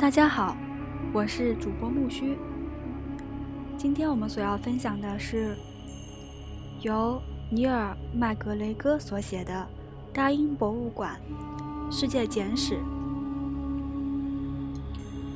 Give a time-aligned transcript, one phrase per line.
[0.00, 0.56] 大家好，
[1.12, 2.38] 我是主播木须。
[3.76, 5.54] 今天我们所要分享的是
[6.80, 7.20] 由
[7.50, 9.52] 尼尔·麦格雷戈所写的
[10.14, 11.20] 《大英博物馆
[11.90, 12.76] 世界简史》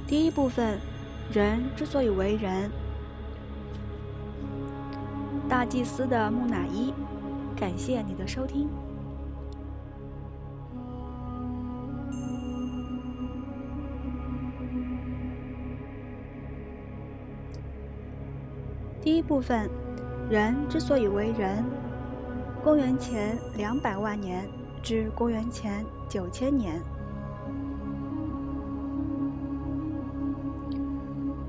[0.08, 0.78] 第一部分：
[1.30, 2.70] 人之所以为人。
[5.46, 6.94] 大祭司的木乃伊。
[7.54, 8.66] 感谢你的收听。
[19.14, 19.70] 第一部分，
[20.28, 21.64] 人之所以为人，
[22.64, 24.44] 公元前两百万年
[24.82, 26.82] 至公元前九千年，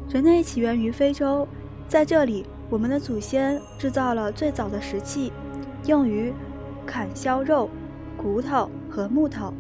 [0.07, 1.47] 人类起源于非洲，
[1.87, 5.33] 在这里，我们的祖先制造了最早的石器，
[5.87, 6.31] 用于
[6.85, 7.67] 砍削肉、
[8.15, 9.51] 骨头和木头。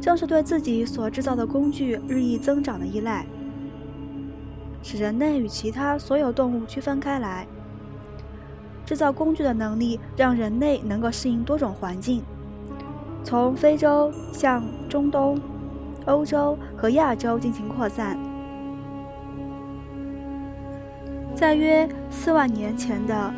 [0.00, 3.26] 正是对自己所制造的工具日益增长的依赖。
[4.82, 7.46] 使人类与其他所有动物区分开来。
[8.84, 12.22] 制造工具的能力让人类能够适应多种环境，
[13.22, 15.40] 从非洲向中东、
[16.06, 18.18] 欧洲和亚洲进行扩散。
[21.36, 23.32] 在约四万年前的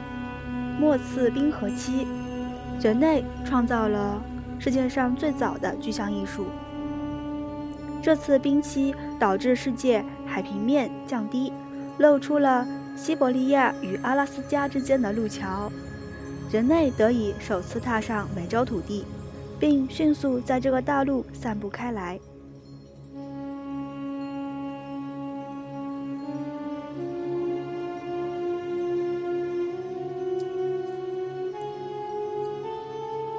[0.80, 2.06] 末次冰河期，
[2.80, 4.22] 人类创造了
[4.58, 6.46] 世界上最早的具象艺术。
[8.02, 11.52] 这次冰期导致世界海平面降低，
[11.98, 15.70] 露出了西伯利亚与阿拉斯加之间的路桥，
[16.50, 19.04] 人类得以首次踏上美洲土地，
[19.60, 22.18] 并迅速在这个大陆散布开来。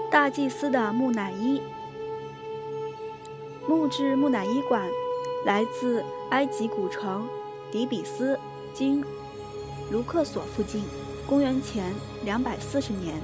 [0.09, 1.61] 大祭司的木乃伊。
[3.65, 4.89] 木质木乃伊馆
[5.45, 7.25] 来自埃及古城
[7.71, 8.37] 底比斯，
[8.73, 9.03] 今
[9.89, 10.83] 卢克索附近，
[11.25, 11.93] 公元前
[12.25, 13.15] 两百四十年。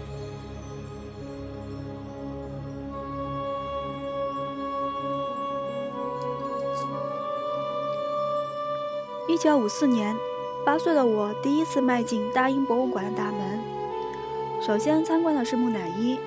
[9.27, 10.16] 一九五四年，
[10.66, 13.59] 八岁的我第一次迈进大英博物馆的大门，
[14.61, 16.17] 首先参观的是木乃伊，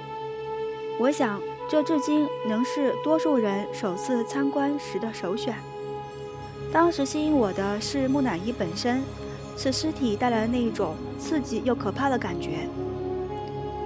[0.99, 1.41] 我想。
[1.73, 5.55] 这至今仍是多数人首次参观时的首选。
[6.71, 9.01] 当时吸引我的是木乃伊本身，
[9.57, 12.69] 是尸体带来的那一种刺激又可怕的感觉。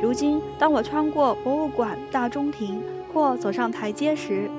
[0.02, 2.82] 如今，当我穿过博物馆大中庭
[3.14, 4.50] 或走上台阶时，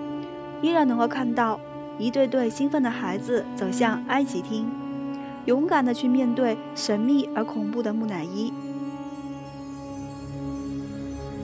[0.62, 1.60] 依然能够看到
[2.00, 4.72] 一对对兴奋的孩子走向埃及厅，
[5.44, 8.54] 勇敢地去面对神秘而恐怖的木乃伊。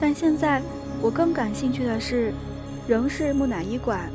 [0.00, 0.62] 但现在。
[1.02, 2.32] 我更感兴趣的是，
[2.88, 4.10] 仍是木乃伊馆。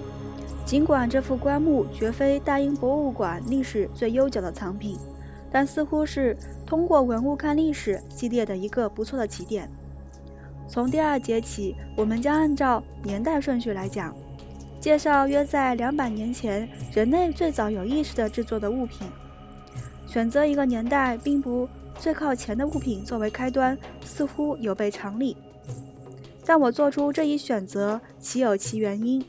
[0.66, 4.98] 尽管这副棺木绝非大英博物馆历史最悠久的藏品，
[5.52, 9.70] 但似乎是通过文物看历史系列的一个不错的起点。
[10.68, 14.16] 从第二节起，我们将按照年代顺序来讲，
[14.80, 19.08] 介绍约在两百年前人类最早有意识的制作的物品。
[20.06, 21.68] 选择一个年代并不
[22.00, 23.76] 最靠前的物品作为开端，
[24.06, 25.36] 似乎有悖常理。
[26.50, 29.24] 但我做出这一选择，其有其原因？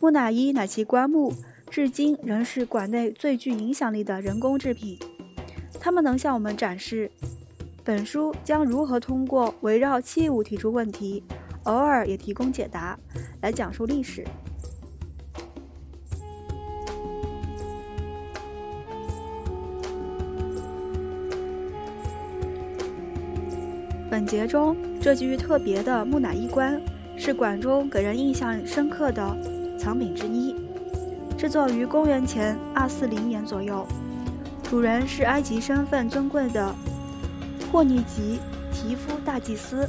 [0.00, 1.32] 木乃伊乃其棺木，
[1.70, 4.98] 至今仍是馆内最具影响力的人工制品。
[5.78, 7.08] 他们能向我们展示，
[7.84, 11.22] 本书将如何通过围绕器物提出问题，
[11.62, 12.98] 偶尔也提供解答，
[13.40, 14.26] 来讲述历史。
[24.10, 26.80] 本节中这具特别的木乃伊棺
[27.16, 29.36] 是馆中给人印象深刻的
[29.78, 30.56] 藏品之一，
[31.36, 33.86] 制作于公元前二四零年左右，
[34.62, 36.74] 主人是埃及身份尊贵的
[37.70, 38.38] 霍尼吉
[38.72, 39.86] 提夫大祭司。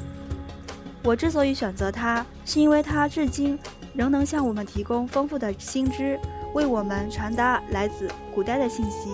[1.04, 3.58] 我之所以选择它，是因为它至今
[3.94, 6.20] 仍能向我们提供丰富的新知，
[6.54, 9.12] 为我们传达来自古代的信息。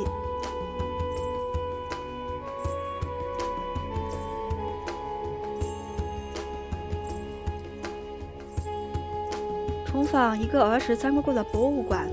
[10.16, 12.10] 访一个儿时参观过的博物馆，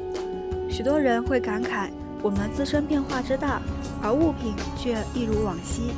[0.68, 1.88] 许多人会感慨
[2.20, 3.62] 我们自身变化之大，
[4.02, 5.92] 而物品却一如往昔。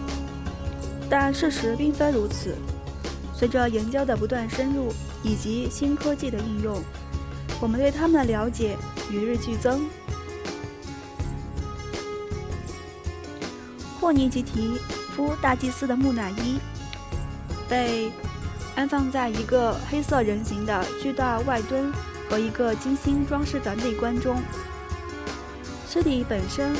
[1.08, 2.54] 但事实并非如此。
[3.34, 4.92] 随着研究的不断深入
[5.22, 6.78] 以及新科技的应用，
[7.58, 8.76] 我们对它们的了解
[9.10, 9.88] 与日俱增。
[13.98, 14.78] 霍尼吉提
[15.16, 16.58] 夫大祭司的木乃伊
[17.66, 18.12] 被。
[18.76, 21.92] 安放在一个黑色人形的巨大外墩
[22.28, 24.42] 和一个精心装饰的内棺中。
[25.88, 26.74] 尸体本身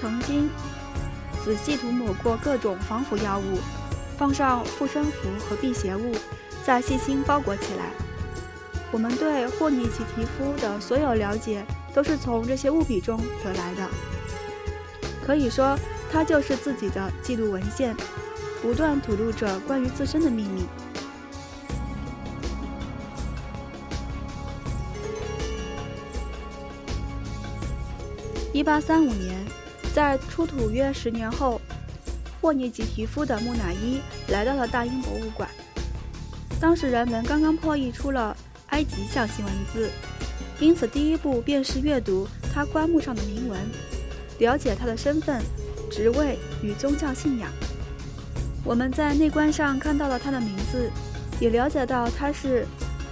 [0.00, 0.48] 曾经
[1.44, 3.58] 仔细涂抹过各种防腐药物，
[4.16, 6.14] 放上护身符和辟邪物，
[6.64, 7.90] 再细心包裹起来。
[8.90, 11.64] 我们对霍尼吉提夫的所有了解，
[11.94, 13.88] 都是从这些物品中得来的。
[15.24, 15.78] 可以说，
[16.10, 17.94] 他就是自己的记录文献，
[18.62, 20.64] 不断吐露着关于自身的秘密。
[28.52, 29.44] 一八三五年，
[29.92, 31.60] 在出土约十年后，
[32.40, 35.48] 霍尼吉提夫的木乃伊来到了大英博物馆。
[36.60, 38.36] 当时人们刚刚破译出了
[38.68, 39.90] 埃及象形文字，
[40.60, 43.58] 因此第一步便是阅读他棺木上的铭文，
[44.38, 45.42] 了解他的身份、
[45.90, 47.50] 职位与宗教信仰。
[48.64, 50.90] 我们在内棺上看到了他的名字，
[51.40, 52.66] 也了解到他是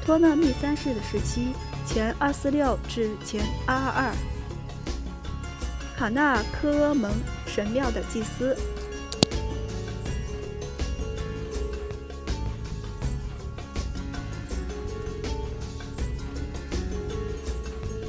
[0.04, 1.48] 托勒密三世的时期
[1.84, 4.12] （前二四六至前二二二）。
[5.98, 7.10] 卡纳科蒙
[7.46, 8.56] 神庙的祭司。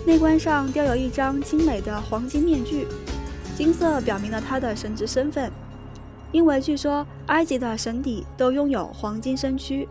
[0.06, 2.88] 内棺上雕有一张精美的黄金面具，
[3.58, 5.52] 金色表明了他的神职身份，
[6.32, 9.88] 因为据说埃及的神邸都拥有黄金身躯。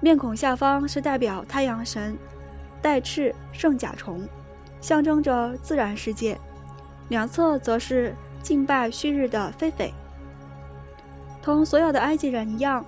[0.00, 2.16] 面孔下方是代表太阳神
[2.82, 4.26] 带翅圣甲虫，
[4.80, 6.38] 象征着自然世界。
[7.08, 9.90] 两侧则是敬拜旭日的狒狒。
[11.42, 12.84] 同所有的埃及人一样，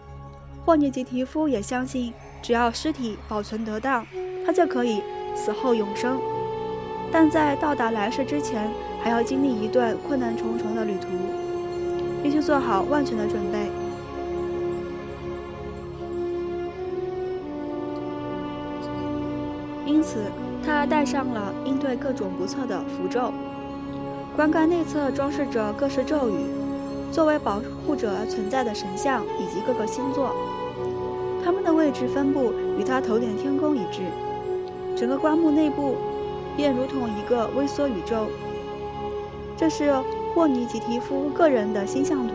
[0.65, 4.07] 霍尼吉提夫也相信，只要尸体保存得当，
[4.45, 5.03] 他就可以
[5.35, 6.21] 死后永生。
[7.11, 8.71] 但在到达来世之前，
[9.03, 11.09] 还要经历一段困难重重的旅途，
[12.23, 13.71] 必须做好万全的准备。
[19.87, 20.19] 因此，
[20.65, 23.33] 他带上了应对各种不测的符咒。
[24.37, 26.35] 棺盖内侧装饰着各式咒语，
[27.11, 30.33] 作为保护者而存在的神像以及各个星座，
[31.45, 34.03] 它们的位置分布与他头顶天空一致。
[34.95, 35.97] 整个棺木内部
[36.57, 38.27] 便如同一个微缩宇宙。
[39.57, 39.93] 这是
[40.39, 42.33] 霍尼吉提夫个人的星象图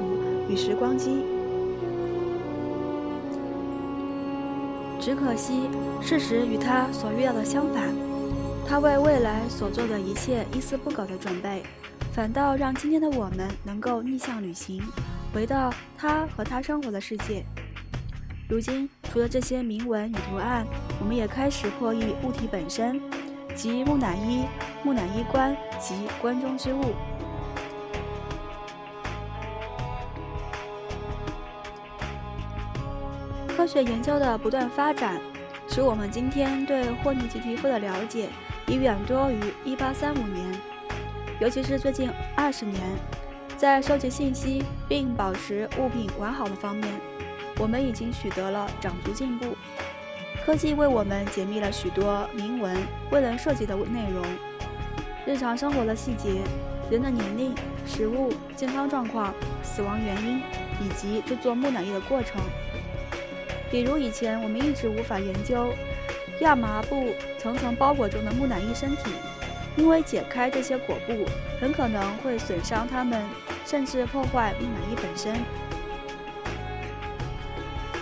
[0.50, 1.24] 与时光机。
[5.00, 5.70] 只可惜，
[6.02, 7.96] 事实与他所预料的相反，
[8.68, 11.64] 他为未来所做的一切一丝不苟的准备。
[12.12, 14.82] 反倒让今天的我们能够逆向旅行，
[15.34, 17.46] 回到他和他生活的世界。
[18.50, 20.68] 如今，除了这些铭文与图案，
[21.00, 23.00] 我们也开始破译物体本身，
[23.56, 24.44] 即木乃伊、
[24.84, 26.82] 木乃伊棺及棺中之物。
[33.64, 35.22] 科学研究的不断发展，
[35.70, 38.28] 使我们今天对霍尼吉提夫的了解
[38.68, 40.60] 已远多于1835年。
[41.40, 42.82] 尤其是最近二十年，
[43.56, 46.94] 在收集信息并保持物品完好的方面，
[47.58, 49.56] 我们已经取得了长足进步。
[50.46, 52.76] 科技为我们解密了许多铭文
[53.12, 54.26] 未能涉及的内容，
[55.26, 56.42] 日常生活的细节、
[56.92, 57.56] 人的年龄、
[57.86, 60.42] 食物、健康状况、死亡原因
[60.82, 62.42] 以及制作木乃伊的过程。
[63.74, 65.74] 比如以前我们一直无法研究
[66.42, 67.08] 亚麻布
[67.40, 69.12] 层层包裹中的木乃伊身体。
[69.76, 71.26] 因为解开这些裹布
[71.60, 73.20] 很可能会损伤它们，
[73.66, 75.34] 甚至破坏木乃伊本身。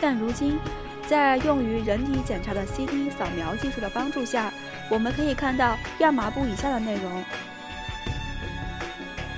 [0.02, 0.60] 但如今，
[1.08, 4.52] 在用于人体检查的 CT 扫描技术的帮助下，
[4.90, 7.24] 我们可以看到亚麻布以下的内容：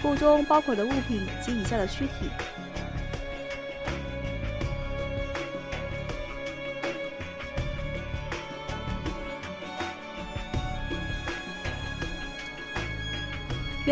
[0.02, 2.32] 布中包裹的物品及以下的躯体。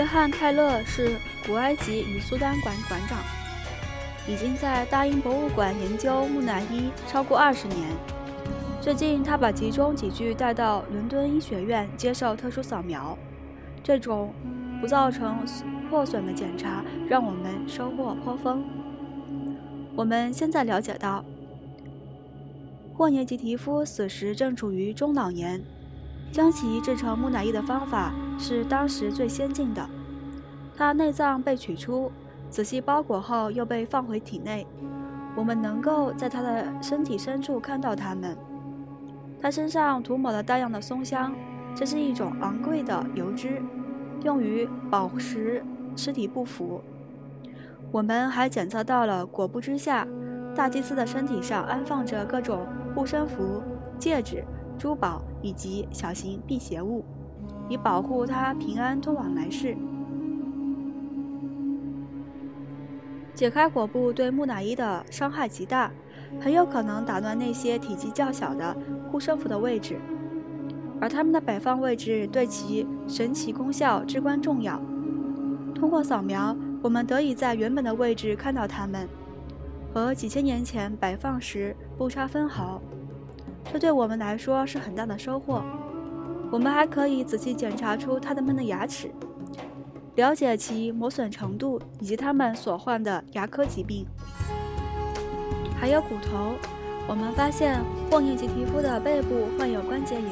[0.01, 1.15] 约翰·泰勒是
[1.45, 3.19] 古埃及与苏丹馆馆长，
[4.27, 7.87] 已经在大英博物馆研究木乃伊超过二十年。
[8.81, 13.15] 最近，他把其中几具带到伦敦医学院接受特殊扫描。
[13.83, 14.33] 这种
[14.81, 15.45] 不造成
[15.87, 18.65] 破损的检查让我们收获颇丰。
[19.95, 21.23] 我们现在了解到，
[22.95, 25.63] 霍尼吉提夫死时正处于中老年。
[26.31, 29.87] 将其制成木乃伊的方法是当时最先进的。
[30.75, 32.11] 他内脏被取出，
[32.49, 34.65] 仔细包裹后又被放回体内。
[35.35, 38.35] 我们能够在他的身体深处看到它们。
[39.41, 41.33] 他身上涂抹了大量的松香，
[41.75, 43.61] 这是一种昂贵的油脂，
[44.23, 45.63] 用于保持
[45.95, 46.81] 尸体不腐。
[47.91, 50.07] 我们还检测到了裹布之下，
[50.55, 53.61] 大祭司的身体上安放着各种护身符、
[53.99, 54.43] 戒指。
[54.81, 57.05] 珠宝以及小型辟邪物，
[57.69, 59.77] 以保护他平安通往来世。
[63.35, 65.91] 解开果布对木乃伊的伤害极大，
[66.39, 68.75] 很有可能打乱那些体积较小的
[69.11, 69.99] 护身符的位置，
[70.99, 74.81] 而它们的摆放位置对其神奇功效至关重要。
[75.75, 79.07] 通过扫描，我们得以在原本的位置看到它们，
[79.93, 82.81] 和几千年前摆放时不差分毫。
[83.71, 85.61] 这对我们来说是很大的收获。
[86.51, 89.11] 我们还可以仔细检查出它们的牙齿。
[90.15, 94.05] 了解其磨损程度以及它们所患的牙科疾病，
[95.79, 96.53] 还有骨头。
[97.07, 100.23] 我们发现霍尼吉提夫的背部患有关节炎，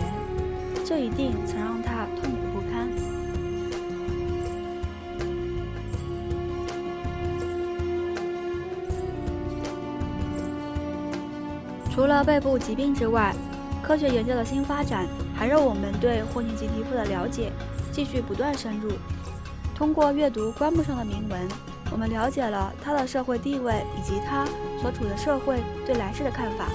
[0.85, 1.78] 这一定曾让
[11.99, 13.35] 除了背部疾病之外，
[13.83, 17.51] 科学研究的新发展还让我们对霍尼吉提夫的了解
[17.91, 18.89] 继续不断深入。
[19.75, 21.37] 通过阅读棺木上的铭文，
[21.91, 24.45] 我们了解了他的社会地位以及他
[24.81, 26.69] 所处的社会对来世的看法。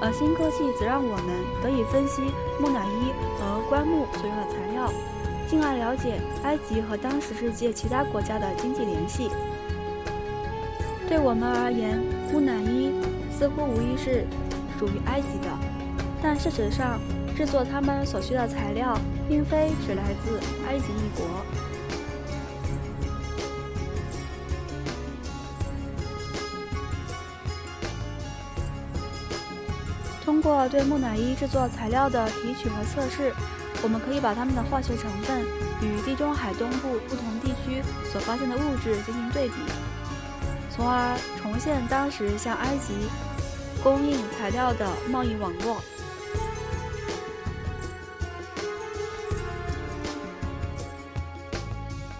[0.00, 2.20] 而新科技则让我们得以分析
[2.60, 4.92] 木乃伊和棺木所用的材料，
[5.46, 9.30] 进而了解埃及和当时世界其他国家的经济联系。
[11.08, 12.02] 对我们而言，
[12.32, 12.90] 木乃伊
[13.38, 14.26] 似乎无疑是
[14.78, 15.48] 属于埃及的，
[16.22, 16.98] 但事实上，
[17.36, 21.26] 制作它们所需的材料并非只来自埃及一国。
[30.24, 33.32] 通过对木乃伊制作材料的提取和测试，
[33.82, 35.42] 我们可以把它们的化学成分
[35.82, 39.54] 与地中海东部不同地区所发现的物质进行对比，
[40.76, 42.92] 从而重现当时向埃及
[43.82, 45.80] 供应材料的贸易网络。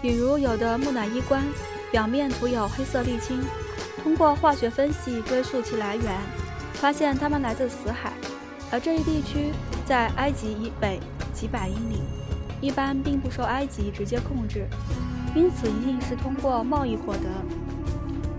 [0.01, 1.43] 比如，有的木乃伊棺
[1.91, 3.39] 表面涂有黑色沥青，
[4.03, 6.19] 通过化学分析追溯其来源。
[6.73, 8.13] 发现它们来自死海，
[8.71, 9.51] 而这一地区
[9.83, 10.99] 在埃及以北
[11.33, 12.03] 几百英里，
[12.61, 14.67] 一般并不受埃及直接控制，
[15.33, 17.66] 因此一定是通过贸易获得。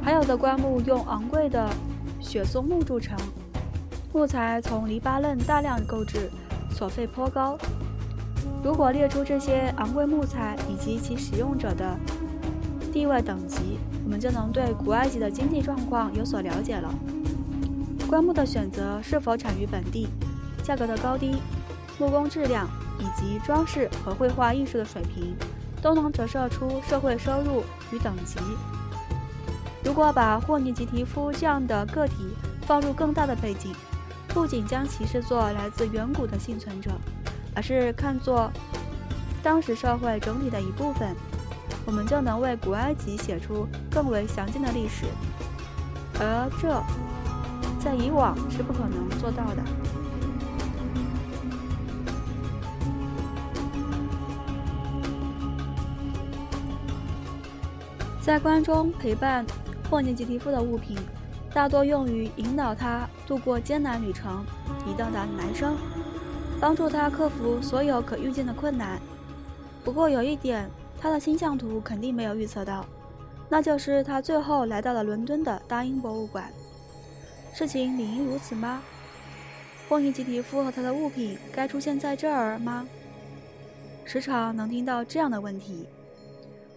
[0.02, 1.68] 还有的棺木用昂贵的
[2.20, 3.16] 雪松木铸成，
[4.12, 6.30] 木材从黎巴嫩大量购置，
[6.70, 7.58] 所费颇高。
[8.64, 11.96] 如果列出这些昂贵木材以及其使用者的
[12.92, 16.92] 地位等级，我们就能对古埃及的经济状况有所了解了。
[18.08, 20.08] 棺木的选择是否产于本地，
[20.62, 21.36] 价格的高低，
[21.98, 22.66] 木工质量
[22.98, 25.36] 以及装饰和绘画艺术的水平，
[25.82, 27.62] 都能折射出社会收入
[27.92, 28.38] 与等级。
[29.84, 33.74] 如果把霍尼吉提夫这样的个体放入更大的背景，
[34.28, 36.90] 不仅将其视作来自远古的幸存者，
[37.54, 38.50] 而是看作
[39.42, 41.16] 当时社会整体的一部分，
[41.86, 45.06] 我们就能为古埃及写出更为详尽的历史。
[46.20, 46.82] 而这。
[47.80, 49.62] 在以往是不可能做到的。
[58.20, 59.46] 在关中陪伴
[59.90, 60.98] 霍尼吉提夫的物品，
[61.54, 64.44] 大多用于引导他度过艰难旅程，
[64.86, 65.78] 以到达男生，
[66.60, 69.00] 帮助他克服所有可预见的困难。
[69.82, 70.68] 不过有一点，
[71.00, 72.84] 他的星象图肯定没有预测到，
[73.48, 76.52] 那就是他最后来到了伦敦的大英博物馆。
[77.54, 78.82] 事情理应如此吗？
[79.88, 82.86] 霍尼吉提夫和他的物品该出现在这儿吗？
[84.04, 85.86] 时常能听到这样的问题：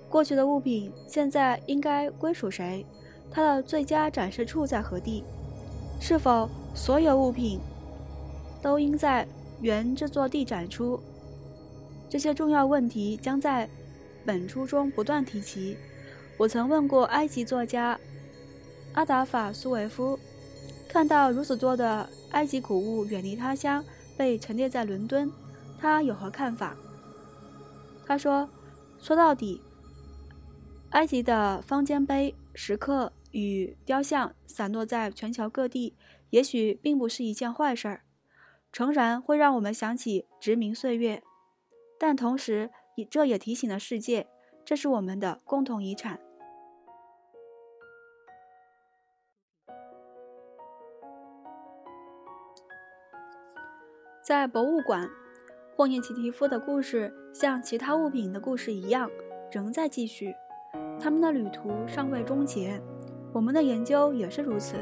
[0.10, 2.86] 过去的物品现在应该归属谁？
[3.32, 5.24] 它的最佳展示处在何地？
[6.00, 7.60] 是否所有物品
[8.62, 9.28] 都应在
[9.62, 11.00] 原这座地展出？
[12.10, 13.70] 这些重要问题将在
[14.26, 15.78] 本书中不断提及。
[16.38, 17.98] 我曾问过埃及作家
[18.94, 20.20] 阿达法苏维夫。
[20.90, 23.82] 看到如此多的埃及古物远离他乡，
[24.18, 25.32] 被陈列在伦敦，
[25.80, 26.76] 他有何看法？
[28.06, 28.50] 他说
[29.00, 29.62] ：“说到底，
[30.90, 35.96] 埃及的方尖碑、石刻与雕像散落在全球各地，
[36.30, 38.04] 也许并不是一件坏事儿。
[38.72, 41.22] 诚然，会让我们想起殖民岁月，
[42.00, 42.70] 但同时，
[43.10, 44.28] 这也提醒了世界，
[44.64, 46.20] 这是我们的共同遗产。”
[54.24, 55.10] 在博物馆，
[55.76, 59.12] 霍尼奇提夫的故事像其他物品的故事一样，
[59.52, 60.34] 仍在继续。
[60.98, 62.80] 他们的旅途尚未终结，
[63.34, 64.76] 我们的研究也是如此。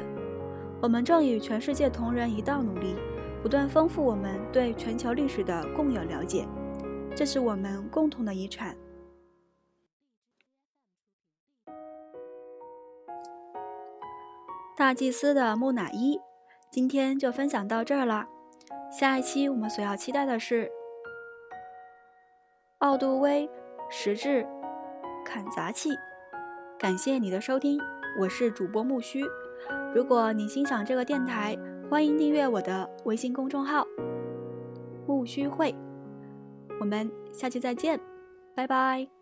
[0.82, 2.96] 我们正与全世界同仁一道努力，
[3.42, 6.46] 不断丰富我们对全球历史的共有了解。
[7.14, 8.76] 这是我们共同的遗产。
[14.76, 16.18] 大祭司的木乃伊，
[16.70, 18.26] 今天就分享到这儿了。
[18.90, 20.70] 下一期我们所要期待的是
[22.78, 23.48] 奥杜威
[23.90, 24.46] 石质
[25.24, 25.90] 砍砸器。
[26.78, 27.78] 感谢你的收听，
[28.18, 29.24] 我是主播木须。
[29.94, 31.56] 如果你欣赏这个电台，
[31.88, 33.86] 欢迎订阅我的微信公众号
[35.06, 35.74] “木须会”。
[36.80, 38.00] 我们下期再见，
[38.54, 39.19] 拜拜。